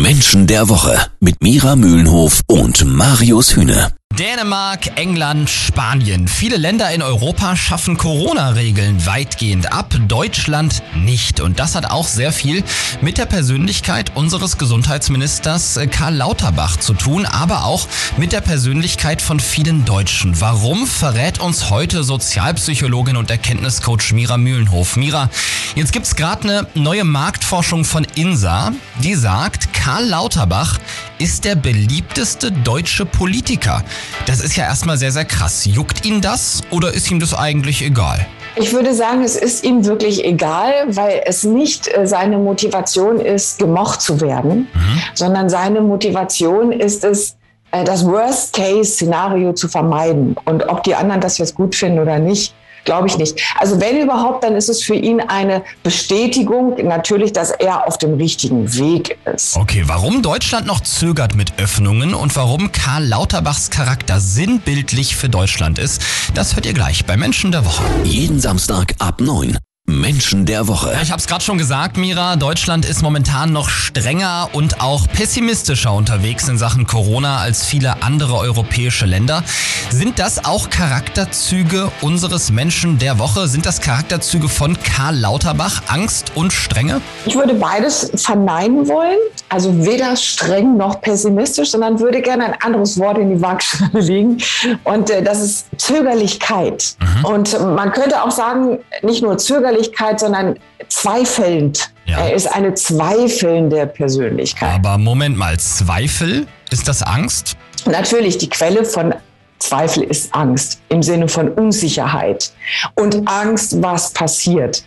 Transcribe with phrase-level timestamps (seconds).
[0.00, 3.92] Menschen der Woche mit Mira Mühlenhof und Marius Hühne.
[4.18, 6.28] Dänemark, England, Spanien.
[6.28, 11.40] Viele Länder in Europa schaffen Corona-Regeln weitgehend ab, Deutschland nicht.
[11.40, 12.62] Und das hat auch sehr viel
[13.00, 17.88] mit der Persönlichkeit unseres Gesundheitsministers Karl Lauterbach zu tun, aber auch
[18.18, 20.38] mit der Persönlichkeit von vielen Deutschen.
[20.42, 24.96] Warum verrät uns heute Sozialpsychologin und Erkenntniscoach Mira Mühlenhof?
[24.96, 25.30] Mira,
[25.74, 28.72] jetzt gibt's gerade eine neue Marktforschung von INSA,
[29.02, 30.78] die sagt, Karl Lauterbach
[31.18, 33.82] ist der beliebteste deutsche Politiker.
[34.26, 35.64] Das ist ja erstmal sehr, sehr krass.
[35.64, 38.24] Juckt ihn das oder ist ihm das eigentlich egal?
[38.54, 43.58] Ich würde sagen, es ist ihm wirklich egal, weil es nicht äh, seine Motivation ist,
[43.58, 45.02] gemocht zu werden, mhm.
[45.14, 47.34] sondern seine Motivation ist es,
[47.72, 50.36] äh, das Worst-Case-Szenario zu vermeiden.
[50.44, 52.54] Und ob die anderen das jetzt gut finden oder nicht,
[52.84, 53.40] Glaube ich nicht.
[53.58, 58.14] Also wenn überhaupt, dann ist es für ihn eine Bestätigung, natürlich, dass er auf dem
[58.14, 59.56] richtigen Weg ist.
[59.56, 65.78] Okay, warum Deutschland noch zögert mit Öffnungen und warum Karl Lauterbachs Charakter sinnbildlich für Deutschland
[65.78, 66.02] ist,
[66.34, 67.84] das hört ihr gleich bei Menschen der Woche.
[68.04, 69.58] Jeden Samstag ab 9.
[70.02, 70.96] Menschen der Woche.
[71.02, 75.92] Ich habe es gerade schon gesagt, Mira, Deutschland ist momentan noch strenger und auch pessimistischer
[75.92, 79.44] unterwegs in Sachen Corona als viele andere europäische Länder.
[79.90, 83.48] Sind das auch Charakterzüge unseres Menschen der Woche?
[83.48, 87.00] Sind das Charakterzüge von Karl Lauterbach, Angst und Strenge?
[87.26, 89.18] Ich würde beides verneinen wollen.
[89.52, 94.38] Also weder streng noch pessimistisch, sondern würde gerne ein anderes Wort in die Waagschale legen.
[94.84, 96.96] Und äh, das ist Zögerlichkeit.
[96.98, 97.24] Mhm.
[97.26, 100.58] Und man könnte auch sagen, nicht nur Zögerlichkeit, sondern
[100.88, 101.90] zweifelnd.
[102.06, 102.20] Ja.
[102.20, 104.72] Er ist eine zweifelnde Persönlichkeit.
[104.72, 106.46] Aber Moment mal, Zweifel?
[106.70, 107.54] Ist das Angst?
[107.84, 109.14] Natürlich, die Quelle von
[109.58, 112.52] Zweifel ist Angst im Sinne von Unsicherheit
[112.94, 114.82] und Angst, was passiert.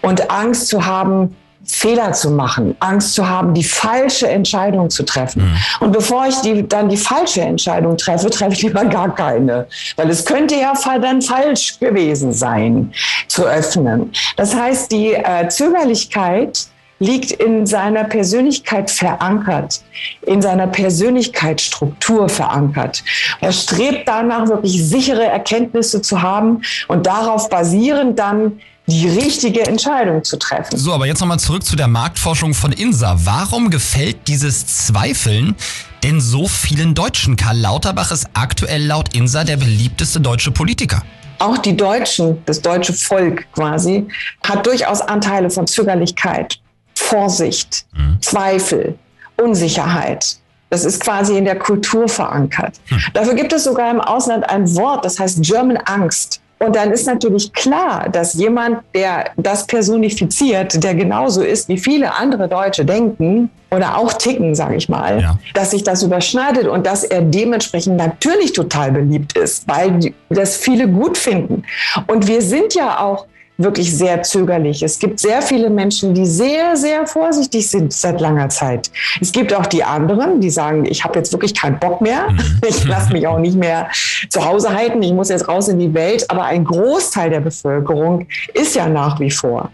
[0.00, 1.36] Und Angst zu haben,
[1.70, 5.42] Fehler zu machen, Angst zu haben, die falsche Entscheidung zu treffen.
[5.42, 5.56] Mhm.
[5.80, 10.10] Und bevor ich die, dann die falsche Entscheidung treffe, treffe ich lieber gar keine, weil
[10.10, 12.92] es könnte ja dann falsch gewesen sein,
[13.28, 14.12] zu öffnen.
[14.36, 16.66] Das heißt, die äh, Zögerlichkeit
[17.00, 19.82] liegt in seiner Persönlichkeit verankert,
[20.22, 23.02] in seiner Persönlichkeitsstruktur verankert.
[23.40, 28.60] Er strebt danach, wirklich sichere Erkenntnisse zu haben und darauf basierend dann
[28.90, 30.76] die richtige Entscheidung zu treffen.
[30.76, 33.16] So, aber jetzt nochmal zurück zu der Marktforschung von INSA.
[33.24, 35.56] Warum gefällt dieses Zweifeln
[36.02, 37.36] denn so vielen Deutschen?
[37.36, 41.02] Karl Lauterbach ist aktuell laut INSA der beliebteste deutsche Politiker.
[41.38, 44.06] Auch die Deutschen, das deutsche Volk quasi,
[44.46, 46.60] hat durchaus Anteile von Zögerlichkeit,
[46.94, 48.18] Vorsicht, mhm.
[48.20, 48.98] Zweifel,
[49.38, 50.36] Unsicherheit.
[50.68, 52.74] Das ist quasi in der Kultur verankert.
[52.90, 53.02] Mhm.
[53.14, 56.39] Dafür gibt es sogar im Ausland ein Wort, das heißt German Angst.
[56.62, 62.14] Und dann ist natürlich klar, dass jemand, der das personifiziert, der genauso ist, wie viele
[62.14, 65.38] andere Deutsche denken oder auch ticken, sage ich mal, ja.
[65.54, 70.86] dass sich das überschneidet und dass er dementsprechend natürlich total beliebt ist, weil das viele
[70.86, 71.62] gut finden.
[72.08, 73.26] Und wir sind ja auch
[73.62, 74.82] wirklich sehr zögerlich.
[74.82, 78.90] Es gibt sehr viele Menschen, die sehr, sehr vorsichtig sind seit langer Zeit.
[79.20, 82.30] Es gibt auch die anderen, die sagen, ich habe jetzt wirklich keinen Bock mehr.
[82.30, 82.40] Mhm.
[82.70, 83.88] Ich lasse mich auch nicht mehr
[84.28, 85.02] zu Hause halten.
[85.02, 86.30] Ich muss jetzt raus in die Welt.
[86.30, 89.70] Aber ein Großteil der Bevölkerung ist ja nach wie vor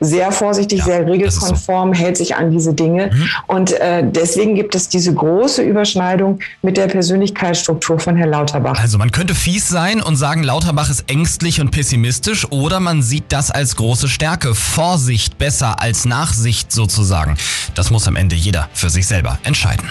[0.00, 2.00] sehr vorsichtig, ja, sehr regelkonform, so.
[2.00, 3.10] hält sich an diese Dinge.
[3.12, 3.28] Mhm.
[3.46, 8.78] Und äh, deswegen gibt es diese große Überschneidung mit der Persönlichkeitsstruktur von Herrn Lauterbach.
[8.80, 13.24] Also man könnte fies sein und sagen, Lauterbach ist ängstlich und pessimistisch oder man sieht
[13.30, 14.54] das als große Stärke.
[14.54, 17.36] Vorsicht besser als Nachsicht sozusagen.
[17.74, 19.88] Das muss am Ende jeder für sich selber entscheiden.